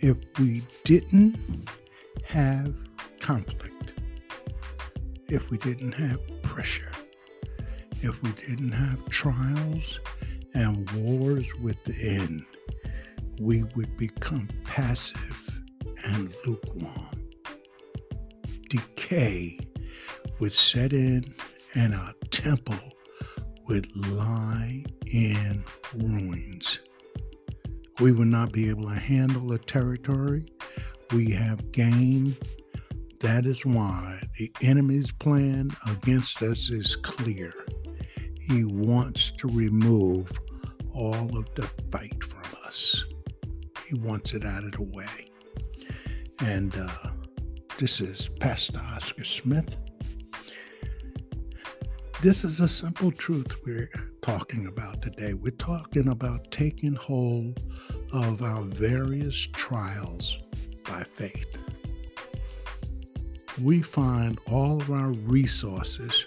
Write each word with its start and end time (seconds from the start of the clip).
If 0.00 0.16
we 0.38 0.62
didn't 0.84 1.68
have 2.24 2.74
conflict, 3.20 3.94
if 5.28 5.50
we 5.50 5.58
didn't 5.58 5.92
have 5.92 6.20
pressure, 6.42 6.92
if 8.02 8.22
we 8.22 8.32
didn't 8.32 8.72
have 8.72 9.04
trials 9.08 10.00
and 10.54 10.90
wars 10.92 11.46
within, 11.62 12.46
we 13.40 13.64
would 13.74 13.96
become 13.96 14.48
passive 14.64 15.60
and 16.04 16.34
lukewarm. 16.46 17.28
Decay 18.68 19.58
would 20.38 20.52
set 20.52 20.92
in, 20.92 21.34
and 21.74 21.94
our 21.94 22.12
temple 22.30 22.78
would 23.66 23.94
lie 23.96 24.84
in 25.06 25.64
ruins. 25.94 26.80
We 28.00 28.12
will 28.12 28.26
not 28.26 28.52
be 28.52 28.68
able 28.68 28.88
to 28.88 28.94
handle 28.94 29.48
the 29.48 29.58
territory 29.58 30.46
we 31.12 31.30
have 31.32 31.72
gained. 31.72 32.36
That 33.20 33.44
is 33.44 33.64
why 33.66 34.20
the 34.38 34.52
enemy's 34.62 35.10
plan 35.10 35.70
against 35.86 36.40
us 36.42 36.70
is 36.70 36.94
clear. 36.94 37.52
He 38.40 38.64
wants 38.64 39.32
to 39.38 39.48
remove 39.48 40.30
all 40.94 41.36
of 41.36 41.48
the 41.56 41.68
fight 41.90 42.22
from 42.22 42.44
us. 42.64 43.04
He 43.86 43.96
wants 43.96 44.32
it 44.32 44.44
out 44.44 44.64
of 44.64 44.72
the 44.72 44.82
way. 44.82 45.30
And 46.40 46.74
uh, 46.76 47.10
this 47.78 48.00
is 48.00 48.30
Pastor 48.38 48.80
Oscar 48.94 49.24
Smith. 49.24 49.76
This 52.22 52.44
is 52.44 52.60
a 52.60 52.68
simple 52.68 53.10
truth 53.10 53.56
we're 53.66 53.90
talking 54.28 54.66
about 54.66 55.00
today. 55.00 55.32
We're 55.32 55.52
talking 55.52 56.08
about 56.08 56.50
taking 56.50 56.94
hold 56.94 57.62
of 58.12 58.42
our 58.42 58.60
various 58.60 59.48
trials 59.54 60.36
by 60.86 61.02
faith. 61.02 61.56
We 63.62 63.80
find 63.80 64.38
all 64.46 64.82
of 64.82 64.90
our 64.90 65.12
resources, 65.12 66.26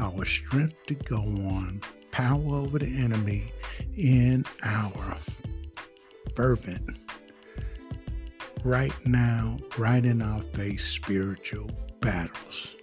our 0.00 0.24
strength 0.24 0.74
to 0.88 0.94
go 0.94 1.18
on, 1.18 1.80
power 2.10 2.56
over 2.56 2.80
the 2.80 2.92
enemy 2.98 3.52
in 3.96 4.44
our 4.64 5.16
fervent, 6.34 6.90
right 8.64 8.92
now, 9.06 9.58
right 9.76 10.04
in 10.04 10.22
our 10.22 10.42
face 10.42 10.84
spiritual 10.88 11.70
battles. 12.00 12.74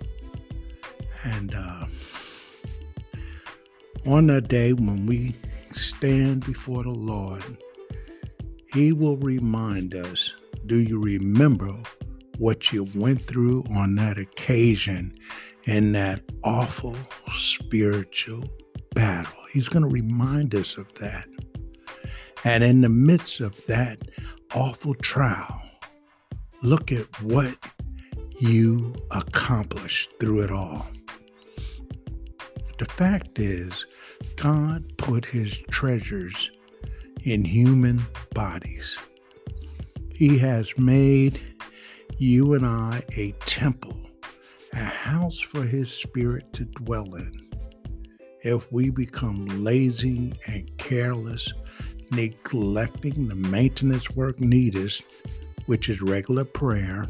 And 1.26 1.54
uh, 1.54 1.88
on 4.06 4.28
that 4.28 4.48
day 4.48 4.74
when 4.74 5.06
we 5.06 5.36
stand 5.72 6.46
before 6.46 6.84
the 6.84 6.90
Lord, 6.90 7.44
He 8.74 8.92
will 8.94 9.18
remind 9.18 9.96
us 9.96 10.34
do 10.66 10.78
you 10.78 11.00
remember 11.00 11.72
what 12.38 12.74
you 12.74 12.88
went 12.96 13.22
through 13.22 13.64
on 13.76 13.96
that 13.96 14.18
occasion 14.18 15.16
in 15.66 15.92
that 15.94 16.22
awful 16.44 16.96
spiritual 17.38 18.44
battle? 18.94 19.34
He's 19.52 19.70
going 19.70 19.84
to 19.84 19.90
remind 19.90 20.56
us 20.56 20.78
of 20.78 20.94
that. 20.96 21.28
And 22.44 22.64
in 22.64 22.82
the 22.82 22.90
midst 22.90 23.40
of 23.42 23.64
that 23.66 24.00
awful 24.54 24.96
trial, 24.96 25.62
look 26.64 26.92
at 26.92 27.22
what 27.22 27.56
you 28.42 28.94
accomplished 29.12 30.12
through 30.20 30.42
it 30.42 30.52
all. 30.52 30.86
The 32.78 32.86
fact 32.86 33.40
is, 33.40 33.86
God 34.36 34.98
put 34.98 35.24
his 35.26 35.58
treasures 35.72 36.52
in 37.24 37.46
human 37.46 38.06
bodies. 38.34 39.00
He 40.14 40.38
has 40.40 40.78
made 40.78 41.40
you 42.18 42.54
and 42.54 42.66
I 42.66 43.02
a 43.18 43.32
temple, 43.46 44.00
a 44.74 44.78
house 44.78 45.40
for 45.40 45.64
his 45.64 45.92
spirit 45.92 46.52
to 46.54 46.66
dwell 46.66 47.16
in. 47.16 47.50
If 48.42 48.72
we 48.72 48.90
become 48.90 49.46
lazy 49.64 50.34
and 50.48 50.70
careless, 50.78 51.52
neglecting 52.12 53.28
the 53.28 53.36
maintenance 53.36 54.12
work 54.12 54.40
needed, 54.40 54.94
which 55.66 55.90
is 55.90 56.02
regular 56.02 56.46
prayer, 56.46 57.08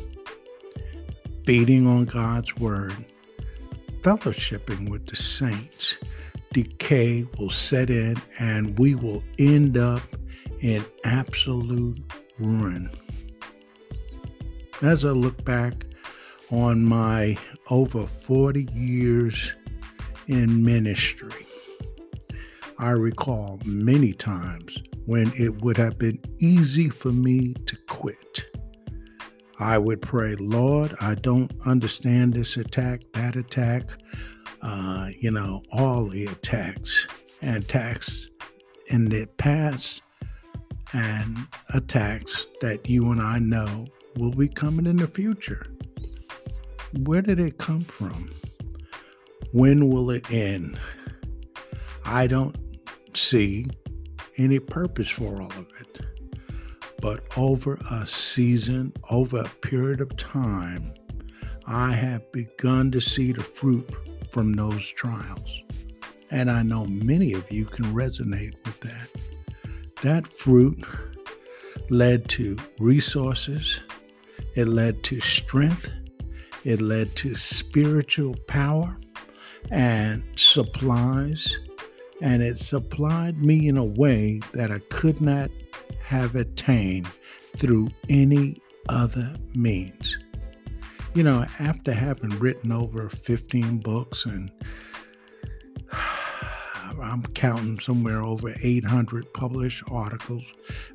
feeding 1.44 1.88
on 1.88 2.06
God's 2.06 2.56
word, 2.56 2.96
fellowshipping 4.06 4.88
with 4.88 5.08
the 5.08 5.16
saints, 5.16 5.98
decay 6.54 7.26
will 7.40 7.50
set 7.50 7.90
in 7.90 8.16
and 8.40 8.78
we 8.78 8.94
will 8.94 9.24
end 9.40 9.80
up 9.80 10.04
in 10.62 10.86
absolute 11.06 11.98
ruin. 12.38 12.88
As 14.84 15.06
I 15.06 15.10
look 15.10 15.44
back 15.44 15.88
on 16.52 16.86
my 16.86 17.36
over 17.72 18.06
40 18.06 18.68
years 18.76 19.56
in 20.28 20.64
ministry, 20.64 21.48
I 22.78 22.92
recall 22.92 23.60
many 23.66 24.14
times 24.14 24.78
when 25.08 25.32
it 25.36 25.64
would 25.64 25.78
have 25.78 25.98
been 25.98 26.22
easy 26.38 26.90
for 26.90 27.10
me 27.10 27.56
to 27.66 27.76
quit. 27.88 28.55
I 29.60 29.78
would 29.78 30.02
pray, 30.02 30.36
Lord, 30.36 30.96
I 31.00 31.16
don't 31.16 31.52
understand 31.66 32.34
this 32.34 32.58
attack, 32.58 33.02
that 33.14 33.36
attack, 33.36 33.84
uh, 34.62 35.08
you 35.20 35.32
know, 35.32 35.64
all 35.72 36.08
the 36.08 36.26
attacks 36.26 37.08
and 37.42 37.64
attacks 37.64 38.28
in 38.88 39.06
the 39.06 39.28
past 39.38 40.02
and 40.94 41.38
attacks 41.74 42.48
that 42.62 42.90
you 42.90 43.12
and 43.12 43.22
I 43.22 43.40
know 43.40 43.86
will 44.18 44.32
be 44.32 44.50
coming 44.50 44.86
in 44.86 44.98
the 44.98 45.08
future. 45.08 45.66
Where 47.04 47.22
did 47.22 47.40
it 47.40 47.58
come 47.58 47.82
from? 47.82 48.30
When 49.54 49.90
will 49.90 50.12
it 50.12 50.30
end? 50.32 50.78
I 52.04 52.28
don't 52.28 52.58
see 53.14 53.68
any 54.38 54.60
purpose 54.60 55.10
for 55.10 55.42
all 55.42 55.52
of 55.52 55.68
it 55.80 56.02
but 57.06 57.22
over 57.38 57.78
a 57.92 58.08
season, 58.08 58.92
over 59.12 59.42
a 59.42 59.50
period 59.62 60.02
of 60.02 60.18
time, 60.18 60.92
I 61.68 61.92
have 61.92 62.32
begun 62.32 62.90
to 62.94 63.00
see 63.00 63.32
the 63.32 63.44
fruit 63.44 63.88
from 64.32 64.54
those 64.54 64.88
trials. 64.88 65.62
And 66.32 66.50
I 66.50 66.64
know 66.64 66.88
many 66.88 67.34
of 67.34 67.52
you 67.52 67.66
can 67.66 67.86
resonate 67.94 68.56
with 68.66 68.80
that. 68.80 69.10
That 70.02 70.26
fruit 70.34 70.84
led 71.92 72.28
to 72.30 72.58
resources, 72.80 73.82
it 74.56 74.68
led 74.68 75.04
to 75.04 75.22
strength, 75.22 75.92
it 76.64 76.82
led 76.82 77.16
to 77.18 77.36
spiritual 77.36 78.36
power 78.48 78.98
and 79.70 80.24
supplies, 80.38 81.56
and 82.24 82.42
it 82.42 82.58
supplied 82.58 83.44
me 83.44 83.68
in 83.68 83.78
a 83.78 83.86
way 83.86 84.42
that 84.54 84.72
I 84.72 84.80
could 84.90 85.22
not 85.22 85.52
have 86.06 86.36
attained 86.36 87.08
through 87.58 87.90
any 88.10 88.62
other 88.90 89.36
means. 89.56 90.20
You 91.16 91.24
know, 91.24 91.46
after 91.60 91.94
having 91.94 92.30
written 92.40 92.72
over 92.72 93.10
15 93.10 93.80
books 93.80 94.26
and 94.26 94.52
I'm 95.92 97.24
counting 97.34 97.80
somewhere 97.80 98.24
over 98.24 98.54
800 98.64 99.34
published 99.34 99.84
articles, 99.92 100.44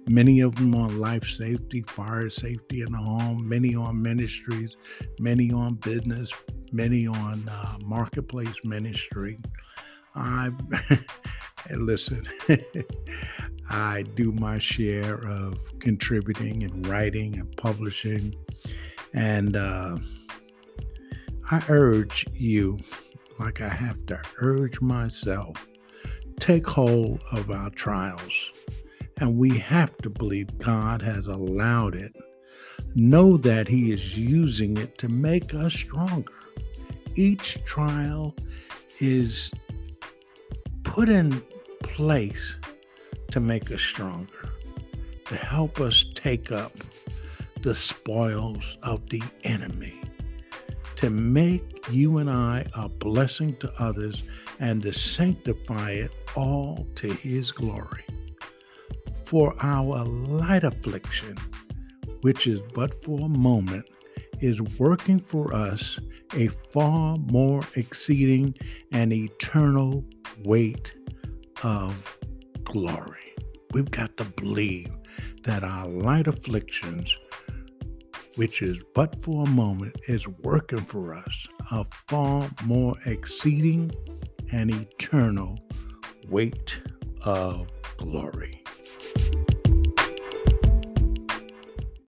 many 0.06 0.40
of 0.40 0.54
them 0.54 0.74
on 0.74 0.98
life 0.98 1.24
safety, 1.24 1.82
fire 1.82 2.30
safety 2.30 2.82
in 2.82 2.92
the 2.92 2.98
home, 2.98 3.48
many 3.48 3.74
on 3.74 4.00
ministries, 4.00 4.76
many 5.18 5.52
on 5.52 5.74
business, 5.74 6.32
many 6.72 7.06
on 7.06 7.48
uh, 7.48 7.78
marketplace 7.84 8.54
ministry. 8.64 9.38
I 10.14 10.52
listen. 11.70 12.28
I 13.70 14.02
do 14.16 14.32
my 14.32 14.58
share 14.58 15.14
of 15.14 15.78
contributing 15.78 16.64
and 16.64 16.84
writing 16.88 17.38
and 17.38 17.56
publishing, 17.56 18.34
and 19.14 19.56
uh, 19.56 19.98
I 21.52 21.62
urge 21.68 22.26
you, 22.34 22.80
like 23.38 23.60
I 23.60 23.68
have 23.68 24.04
to 24.06 24.20
urge 24.40 24.80
myself, 24.80 25.68
take 26.40 26.66
hold 26.66 27.20
of 27.30 27.52
our 27.52 27.70
trials. 27.70 28.50
And 29.18 29.36
we 29.36 29.56
have 29.58 29.96
to 29.98 30.10
believe 30.10 30.58
God 30.58 31.00
has 31.02 31.26
allowed 31.26 31.94
it. 31.94 32.16
Know 32.96 33.36
that 33.36 33.68
He 33.68 33.92
is 33.92 34.18
using 34.18 34.78
it 34.78 34.98
to 34.98 35.08
make 35.08 35.54
us 35.54 35.74
stronger. 35.74 36.32
Each 37.14 37.62
trial 37.64 38.34
is 38.98 39.52
put 40.82 41.08
in 41.08 41.42
place 41.82 42.56
to 43.30 43.40
make 43.40 43.70
us 43.70 43.80
stronger, 43.80 44.50
to 45.26 45.36
help 45.36 45.80
us 45.80 46.04
take 46.14 46.52
up 46.52 46.72
the 47.62 47.74
spoils 47.74 48.78
of 48.82 49.08
the 49.10 49.22
enemy 49.44 50.00
to 51.00 51.08
make 51.08 51.88
you 51.90 52.18
and 52.18 52.28
I 52.28 52.66
a 52.74 52.86
blessing 52.86 53.56
to 53.56 53.72
others 53.78 54.22
and 54.58 54.82
to 54.82 54.92
sanctify 54.92 55.92
it 55.92 56.10
all 56.36 56.86
to 56.96 57.08
His 57.08 57.52
glory. 57.52 58.04
For 59.24 59.54
our 59.62 60.04
light 60.04 60.62
affliction, 60.62 61.38
which 62.20 62.46
is 62.46 62.60
but 62.74 63.02
for 63.02 63.18
a 63.18 63.28
moment, 63.30 63.86
is 64.40 64.60
working 64.78 65.18
for 65.18 65.54
us 65.54 65.98
a 66.34 66.48
far 66.70 67.16
more 67.16 67.62
exceeding 67.76 68.54
and 68.92 69.10
eternal 69.10 70.04
weight 70.44 70.94
of 71.62 72.18
glory. 72.70 73.34
We've 73.72 73.90
got 73.90 74.16
to 74.16 74.24
believe 74.24 74.90
that 75.44 75.62
our 75.62 75.86
light 75.86 76.26
afflictions 76.26 77.16
which 78.36 78.62
is 78.62 78.78
but 78.94 79.22
for 79.22 79.44
a 79.46 79.50
moment, 79.50 79.94
is 80.08 80.26
working 80.26 80.80
for 80.80 81.14
us 81.14 81.46
a 81.72 81.84
far 82.08 82.50
more 82.64 82.96
exceeding 83.06 83.90
and 84.52 84.70
eternal 84.70 85.58
weight 86.28 86.78
of 87.24 87.68
glory. 87.98 88.59